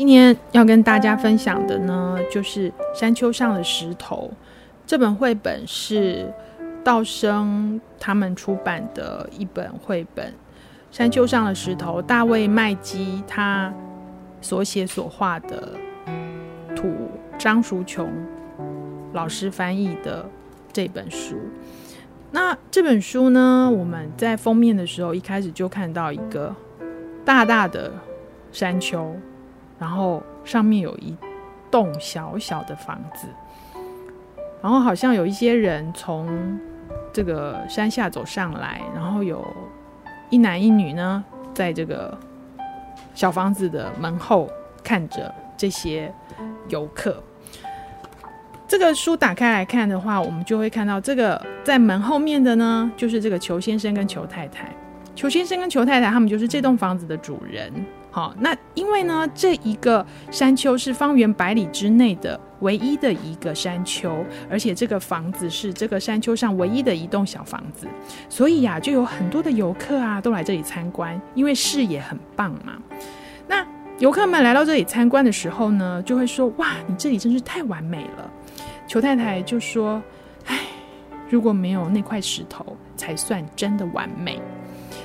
[0.00, 4.30] 今天要跟大家分享的呢，就是《山丘上的石头》
[4.86, 6.32] 这本绘本是
[6.82, 10.24] 道生他们出版的一本绘本，
[10.90, 13.70] 《山丘上的石头》，大卫麦基他
[14.40, 15.74] 所写所画的
[16.74, 16.90] 图，
[17.38, 18.10] 张淑琼
[19.12, 20.26] 老师翻译的
[20.72, 21.36] 这本书。
[22.30, 26.56] 那这本书呢，我们在封面的时候一开始就看到一个
[27.22, 27.92] 大大的
[28.50, 29.14] 山丘。
[29.80, 31.16] 然后上面有一
[31.70, 33.26] 栋小小的房子，
[34.62, 36.28] 然后好像有一些人从
[37.12, 39.42] 这个山下走上来，然后有
[40.28, 41.24] 一男一女呢，
[41.54, 42.16] 在这个
[43.14, 44.50] 小房子的门后
[44.84, 46.12] 看着这些
[46.68, 47.22] 游客。
[48.68, 54.68] 这个书打开来看的话，我们就会看到这个在门后面的呢，就是这个裘先生跟裘太太。
[55.16, 57.72] 裘先生跟裘太太他们就是这栋房子的主人。
[58.12, 67.86] 好，那因为呢，这一个山丘是方圆百里之内的唯一的一个山丘，而且这个房子是这个山丘上唯一的一栋小房子，
[68.28, 72.72] 所以呀、就有很多的游客啊都来这里参观，因为视野很棒嘛。
[73.46, 73.64] 那
[74.00, 78.30] 游客们来到这里参观的时候呢，就会说：“哇，你这里真是太完美了。”
[78.88, 80.02] 裘太太就说
[80.46, 80.58] ：“唉，
[81.28, 84.42] 如果没有那块石头，才算真的完美。”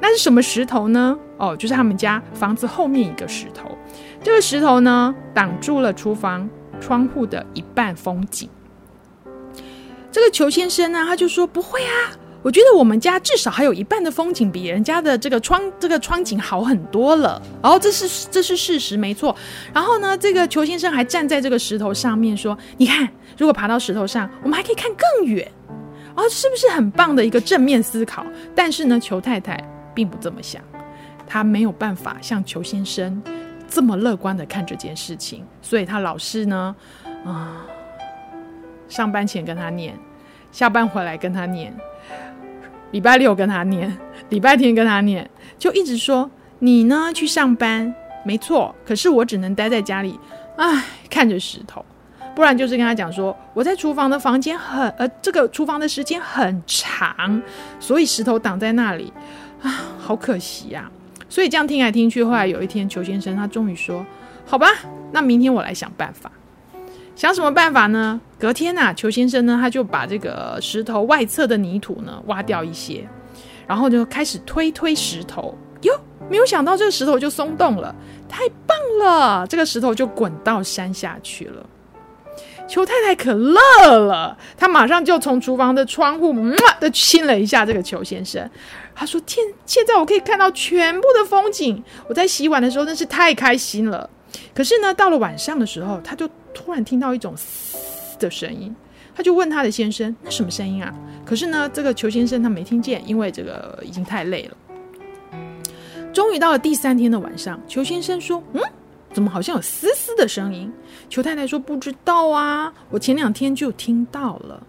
[0.00, 1.18] 那是什么石头呢？
[1.38, 3.70] 哦，就是他们家房子后面一个石头。
[4.22, 6.48] 这个石头呢，挡住了厨房
[6.80, 8.48] 窗户的一半风景。
[10.10, 12.10] 这个裘先生呢，他就说：“不会啊，
[12.42, 19.34] 我觉得我们家至少还有一半的风景比人家的这个窗这个窗景好很多了。”然后这是这是事实，没错。
[19.72, 25.46] 然后呢，这个裘先生还站在这个石头上面说：“你看，如果爬到石头上，我们还可以看更远。”
[26.16, 28.26] 哦，是不是很棒的一个正面思考？
[28.54, 29.62] 但是呢，裘太太。
[29.98, 30.62] 并不这么想，
[31.26, 33.20] 他没有办法像裘先生
[33.68, 36.76] 这么乐观的看这件事情，所以他老是呢，
[37.26, 37.66] 啊，
[38.88, 39.98] 上班前跟他念，
[40.52, 41.74] 下班回来跟他念，
[42.92, 43.92] 礼拜六跟他念，
[44.28, 47.92] 礼拜天跟他念，就一直说你呢去上班
[48.24, 50.16] 没错，可是我只能待在家里，
[50.56, 51.84] 唉，看着石头，
[52.36, 57.42] 不然就是跟他讲说我在厨房的房间很呃，这个厨房的时间很长，
[57.80, 59.12] 所以石头挡在那里。
[59.62, 60.90] 啊，好可惜呀！
[61.28, 64.04] 所以这样听来听去，后来有一天，裘先生他终于说
[64.46, 64.66] ：“好吧，
[65.12, 66.30] 那明天我来想办法。”
[67.14, 68.20] 想什么办法呢？
[68.38, 73.06] 隔天呐，裘先生呢，他就把这个石头外侧的泥土呢挖掉一些，
[73.66, 75.56] 然后就开始推推石头。
[75.82, 75.92] 哟，
[76.30, 77.94] 没有想到这个石头就松动了，
[78.28, 79.46] 太棒了！
[79.46, 81.66] 这个石头就滚到山下去了。
[82.68, 83.58] 裘太太可乐
[83.98, 88.48] 了，她马上就从厨房的窗户嘛的亲了一下这个裘先生。
[88.94, 91.82] 她说：“天，现在我可以看到全部的风景。
[92.08, 94.08] 我在洗碗的时候真是太开心了。
[94.54, 98.74] 可是呢，到了晚上的时候，她就突然听到一种嘶的声音。
[99.16, 104.56] 她就问她的先生：‘那什么声音啊？’可是呢，这个裘先生他没听见，因为这个已经太累了。
[106.12, 108.60] 终于到了第三天的晚上，裘先生说：‘嗯。’
[109.18, 110.72] 怎么好像有嘶嘶的声音？
[111.10, 114.62] 裘太太说：“不知道啊，我前两天就听到了。”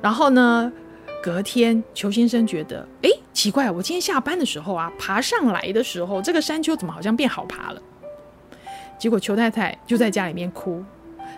[0.00, 0.72] 然后呢，
[1.20, 7.82] 隔天裘先生觉得，哎，奇怪，我今天下班的时候啊，爬上来的时候，这个山丘怎么好像变好爬了？
[8.96, 10.80] 结果裘太太就在家里面哭，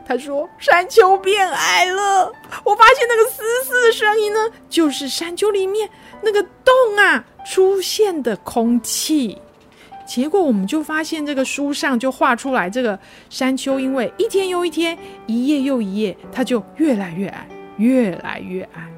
[0.06, 2.30] 她说：“山丘变矮了。”
[2.66, 4.38] 我发现那个嘶嘶的声音呢，
[4.68, 5.88] 就是山丘里面
[6.20, 9.40] 那个洞啊出现的空气。
[10.10, 12.98] 结果我们就发现，这个书上就画出来，这个
[13.28, 14.98] 山丘因为一天又一天，
[15.28, 18.88] 一夜又一夜，它就越来越矮，越来越矮，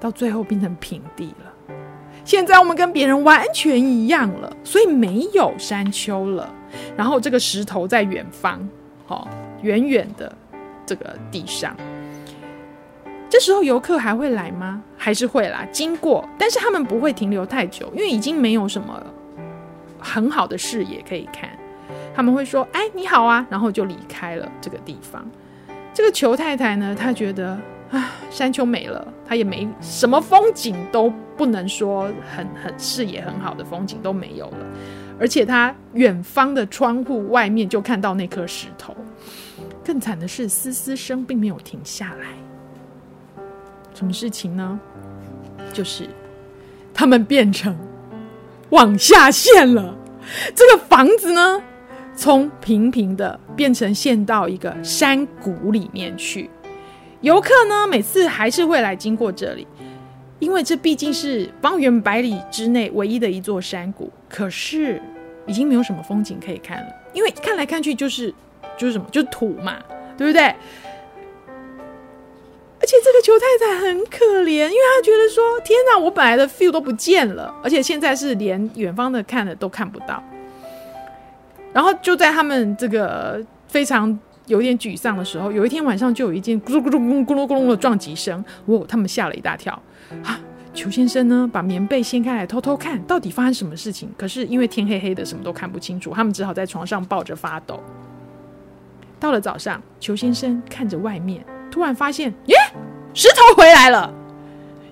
[0.00, 1.76] 到最后变成平地了。
[2.24, 6.52] 现在我们跟别人完全一样了，所以没有山丘了。
[6.96, 8.68] 然后这个石头在远方，
[9.06, 9.28] 哦，
[9.62, 10.36] 远远的
[10.84, 11.76] 这个地上。
[13.28, 14.82] 这时候游客还会来吗？
[14.96, 19.06] 还是会啦，经过，但是他们不会停留太久，因为已经没有什么了。
[20.00, 21.50] 很好的视野可以看，
[22.14, 25.24] 他们会说：“哎，你好啊！”然后就离开了这个地方。
[25.92, 27.58] 这个裘太太呢，她觉得
[27.90, 34.66] 啊，山丘没了，她也没什么风景都不能说很很视野很好的风景都没有了，
[35.18, 38.96] 而且她远方的窗户外面就看到那颗石头。
[39.84, 42.28] 更惨的是，嘶嘶声并没有停下来。
[43.94, 44.78] 什么事情呢？
[45.72, 46.08] 就是
[46.94, 47.76] 他们变成。
[48.70, 49.94] 往下陷了，
[50.54, 51.62] 这个房子呢，
[52.14, 56.48] 从平平的变成陷到一个山谷里面去。
[57.20, 59.66] 游客呢，每次还是会来经过这里，
[60.38, 64.10] 因为这毕竟是方圆百里之内唯一的一座山谷。
[64.28, 65.02] 可是，
[65.46, 68.32] 已经没有什么风景可以看了，因为看来看去就是
[68.78, 69.76] 就是什么，就是土嘛，
[70.16, 70.54] 对不对？
[72.90, 80.20] 而且这个裘太太很可怜，因为她觉得说：“天哪，我本来的 feel 都不见了，而且现在是连远方的看的都看不到。”
[81.72, 89.80] 然后就在他们这个非常有点沮丧的时候，有一天晚上就有一件咕噜咕噜咕噜咕噜咕噜的撞击声，哦，他们吓了一大跳
[90.24, 90.40] 啊！
[90.74, 94.08] 裘先生呢，把棉被掀开来偷偷看，到底发生什么事情？
[94.18, 97.80] 可是因为天黑黑的，什么都看不清楚，他们只好在床上抱着发抖。
[99.20, 102.56] 到了早上，裘先生看着外面，突然发现，耶，
[103.14, 104.12] 石头回来了！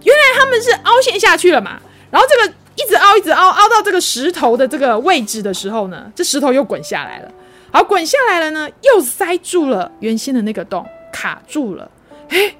[0.04, 1.78] 原来他们是凹陷下去了嘛。
[2.10, 7.30] 然后这个一直凹，一直凹，凹到这个石头的这个位置的时候呢，这石头又滚下来了。
[7.70, 11.90] 好，滚下来了呢，又塞住了原先的那个洞，卡住了。
[12.30, 12.54] 诶，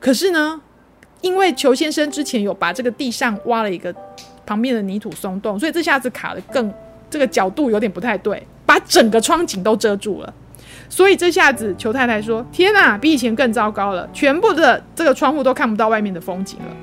[0.00, 0.60] 可是呢，
[1.20, 3.94] 因为裘先生之前有把这个地上挖了一个
[4.46, 6.72] 旁边的泥土松动，所以这下子卡的更
[7.10, 10.32] 这个角度有点不太对，把整个窗景都遮住了。
[10.88, 16.76] 所以这下子裘太太说：“天哪，比以前更糟糕了，全部的这个窗户都看不到外面的风景了。”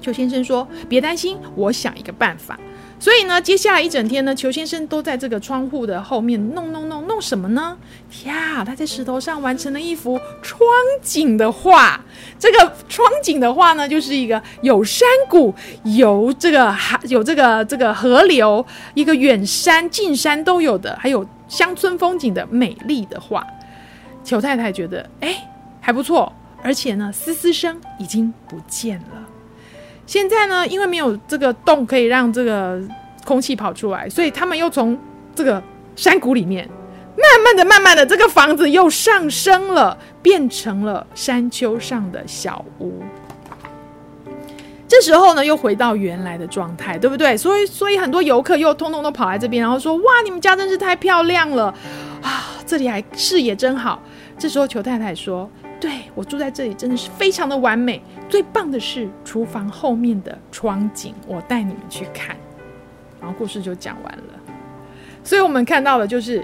[0.00, 2.58] 裘先生说：“别担心，我想一个办法。”
[3.00, 7.76] 所以呢，接下来一整天呢，裘先生都在这个窗户的后面弄弄弄弄什么呢？
[8.24, 10.68] 呀，他在石头上完成了一幅窗
[11.00, 12.00] 景的画。
[12.40, 23.46] 这个窗景的画呢，就是一个有山谷、有这个海、有这个这个河流、一个远山、近山都有的，还有乡村风景的美丽的画。
[24.22, 25.48] 裘太太觉得，哎，
[25.80, 26.30] 还不错，
[26.62, 29.26] 而且呢，嘶嘶声已经不见了。
[30.06, 32.80] 现在呢，因为没有这个洞可以让这个
[33.24, 34.98] 空气跑出来，所以他们又从
[35.34, 35.62] 这个
[35.96, 36.68] 山谷里面，
[37.16, 43.02] 慢慢的、慢慢的，这个房子又上升了，变成了山丘上的小屋。
[44.88, 47.36] 这时候呢，又回到原来的状态，对不对？
[47.36, 51.66] 所以，所以很多游客又通通都跑来这边，然后说：“哇，你们家真是太漂亮了
[52.22, 52.44] 啊！
[52.66, 54.02] 这里还视野真好。”
[54.38, 55.48] 这时候，裘太太说。
[55.78, 58.02] 对，我住在这里真的是非常的完美。
[58.28, 62.34] 最棒的是厨房后面的窗景，我带你们去看。
[63.20, 64.54] 然后故事就讲完了。
[65.22, 66.42] 所以我们看到的就是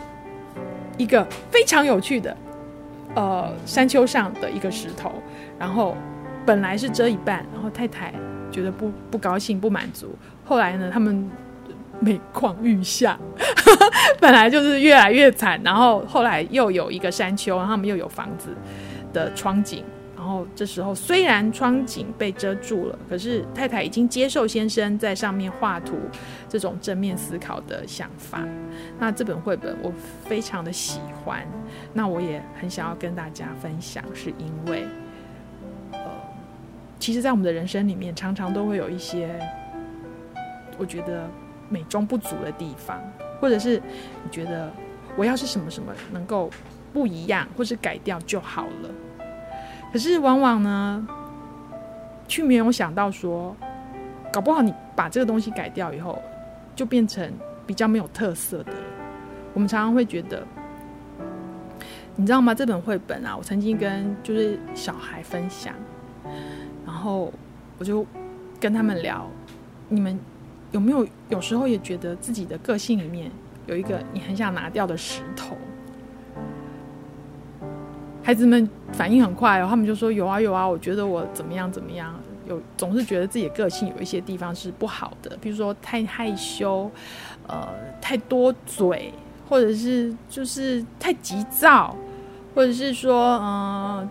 [0.99, 2.37] 一个非常有趣的，
[3.15, 5.13] 呃，山丘上的一个石头。
[5.59, 5.97] 然后
[6.45, 8.13] 本来是遮一半，然后太太
[8.55, 10.15] 觉得不不高兴、不满足。
[10.45, 11.29] 后来呢，他们
[11.99, 13.19] 每况愈下，
[14.21, 15.61] 本来就是越来越惨。
[15.65, 18.51] 然后后来又有一个山丘，然后他们又有房子。
[19.15, 19.85] 的窗景，
[20.17, 25.95] 然后这时候虽然窗景被遮住了，可是太太已经接受先生在上面画图
[26.49, 28.41] 这种正面思考的想法。
[28.99, 29.93] 那这本绘本我
[30.25, 31.47] 非常的喜欢，
[31.93, 34.85] 那我也很想要跟大家分享，是因为，
[37.05, 39.39] 其实，在我们的人生里面，常常都会有一些
[40.79, 41.29] 我觉得
[41.69, 42.99] 美中不足的地方，
[43.39, 43.77] 或者是
[44.23, 44.73] 你觉得
[45.15, 46.49] 我要是什么什么能够
[46.95, 48.89] 不一样，或是改掉就好了。
[49.93, 51.07] 可是往往呢，
[52.27, 53.55] 却没有想到说，
[54.33, 56.19] 搞不好你把这个东西改掉以后，
[56.75, 57.31] 就变成
[57.67, 58.73] 比较没有特色的。
[59.53, 60.43] 我们常常会觉得，
[62.17, 62.55] 你知道吗？
[62.55, 65.75] 这本绘本啊，我曾经跟就是小孩分享，
[66.87, 67.33] 然后
[67.79, 68.07] 我就
[68.61, 69.27] 跟他们聊，
[69.89, 70.19] 你们
[70.73, 73.31] 有没有有时候也觉得自己的个性里面
[73.67, 75.57] 有一个你很想拿掉的石头？
[78.23, 82.15] 孩子们反应很快哦，他们就说有啊有啊，我觉得我怎么样怎么样，
[82.49, 86.91] 有总是觉得自己的个性有一些地方是不好的，比如说太害羞，
[87.47, 87.69] 呃，
[88.01, 89.13] 太多嘴，
[89.47, 91.95] 或者是就是太急躁，
[92.55, 94.11] 或者是说呃，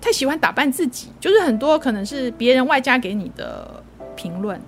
[0.00, 3.82] 太喜欢打扮自己，就是很多可能是别人外加给你的
[4.14, 4.60] 评论。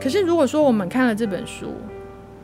[0.00, 1.74] 可是如果说我们看了这本书，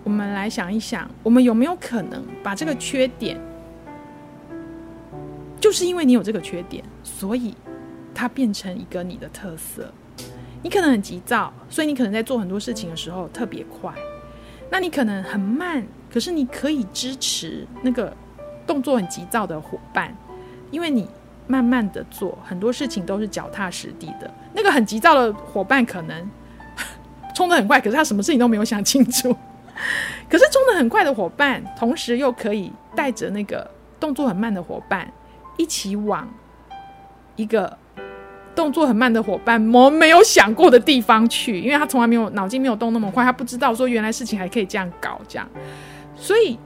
[0.04, 3.40] 我们来想一想，我们有没有可能把这个缺点？
[5.60, 7.54] 就是因为你有这个缺点，所以
[8.14, 9.92] 它变成一个你的特色。
[10.62, 13.92] 你可能很急躁，所以你可能在做很多事情的时候特别快。
[14.70, 18.14] 那你可能很慢，可是你可以支持那个
[18.66, 20.16] 动作很急躁的伙伴，
[20.70, 21.08] 因为你
[21.46, 24.30] 慢慢的做很多事情都是脚踏实地的。
[24.52, 26.30] 那个很急躁的伙伴可能
[27.34, 29.34] 冲得很快，可是他什么事情都没有想清楚。
[30.28, 33.70] 可是冲得很快的伙伴，同时又可以带着那个
[34.00, 35.10] 动作很慢的伙伴。
[35.56, 36.28] 一起往
[37.34, 37.76] 一个
[38.54, 45.48] 动作很慢的伙伴们没有想过的地方去，因为他从来没有脑筋没有动那么快，他不知道说原来事情还可以这样搞，这样。
[46.16, 46.58] 所以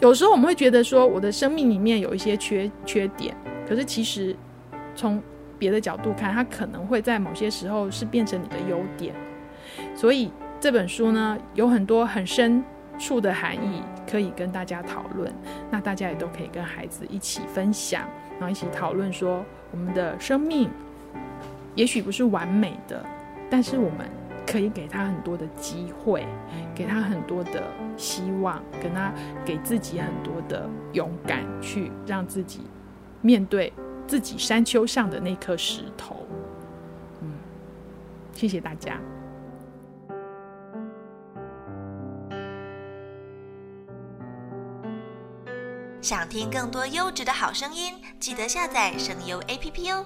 [0.00, 3.34] 有时候我们会觉得说，我的生命里面有一些缺缺点，
[3.66, 4.36] 可是其实
[4.94, 5.22] 从
[5.58, 9.14] 别的角度看，它可能会在某些时候是变成你的优点。
[9.94, 12.62] 所以这本书呢，有很多很深
[12.98, 15.32] 处的含义可以跟大家讨论，
[15.70, 18.02] 那大家也都可以跟孩子一起分享，
[18.38, 20.68] 然后一起讨论说，我们的生命
[21.74, 23.04] 也许不是完美的，
[23.48, 24.08] 但是我们
[24.46, 26.26] 可以给他很多的机会，
[26.74, 27.62] 给他很多的
[27.96, 29.12] 希望，跟他
[29.44, 32.60] 给自己很多的勇敢，去让自己
[33.20, 33.72] 面对
[34.06, 36.26] 自己山丘上的那颗石头。
[37.20, 37.32] 嗯，
[38.32, 39.00] 谢谢大家。
[46.00, 50.04] 想听更多优质的好声音，记得下载声优 APP 哦。